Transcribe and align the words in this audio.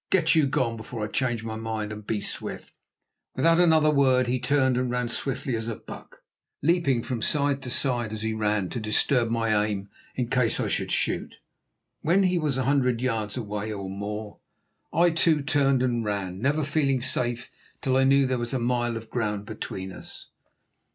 Get 0.09 0.33
you 0.33 0.47
gone 0.47 0.77
before 0.77 1.03
I 1.03 1.07
change 1.09 1.43
my 1.43 1.55
mind, 1.55 1.91
and 1.91 2.07
be 2.07 2.21
swift." 2.21 2.73
Without 3.35 3.59
another 3.59 3.91
word 3.91 4.25
he 4.25 4.39
turned 4.39 4.75
and 4.75 4.89
ran 4.89 5.09
swiftly 5.09 5.55
as 5.55 5.67
a 5.67 5.75
buck, 5.75 6.23
leaping 6.63 7.03
from 7.03 7.21
side 7.21 7.61
to 7.61 7.69
side 7.69 8.11
as 8.11 8.23
he 8.23 8.33
ran, 8.33 8.69
to 8.69 8.79
disturb 8.79 9.29
my 9.29 9.63
aim 9.63 9.89
in 10.15 10.27
case 10.27 10.59
I 10.59 10.69
should 10.69 10.91
shoot. 10.91 11.39
When 12.01 12.23
he 12.23 12.39
was 12.39 12.57
a 12.57 12.63
hundred 12.63 12.99
yards 12.99 13.37
away 13.37 13.71
or 13.71 13.91
more 13.91 14.39
I, 14.91 15.11
too, 15.11 15.43
turned 15.43 15.83
and 15.83 16.03
ran, 16.03 16.39
never 16.39 16.63
feeling 16.63 17.03
safe 17.03 17.51
till 17.79 17.95
I 17.95 18.03
knew 18.03 18.25
there 18.25 18.39
was 18.39 18.55
a 18.55 18.59
mile 18.59 18.97
of 18.97 19.11
ground 19.11 19.45
between 19.45 19.91
us. 19.91 20.29